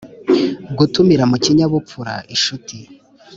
[0.77, 2.77] gutumira mu kinyabupfura inshuti,